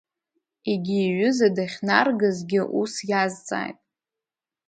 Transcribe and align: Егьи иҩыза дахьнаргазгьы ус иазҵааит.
Егьи 0.71 0.97
иҩыза 1.07 1.47
дахьнаргазгьы 1.55 2.61
ус 2.81 2.93
иазҵааит. 3.09 3.79